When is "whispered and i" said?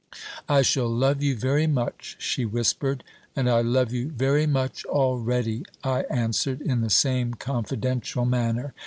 2.43-3.61